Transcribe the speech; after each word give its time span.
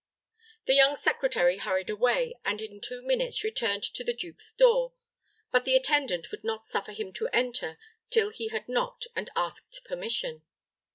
The 0.65 0.73
young 0.73 0.95
secretary 0.95 1.59
hurried 1.59 1.91
away, 1.91 2.33
and 2.43 2.59
in 2.59 2.81
two 2.81 3.03
minutes 3.03 3.43
returned 3.43 3.83
to 3.83 4.03
the 4.03 4.15
duke's 4.15 4.51
door; 4.51 4.93
but 5.51 5.63
the 5.63 5.75
attendant 5.75 6.31
would 6.31 6.43
not 6.43 6.65
suffer 6.65 6.91
him 6.91 7.13
to 7.13 7.27
enter 7.31 7.77
till 8.09 8.31
he 8.31 8.47
had 8.47 8.67
knocked 8.67 9.05
and 9.15 9.29
asked 9.35 9.81
permission. 9.85 10.41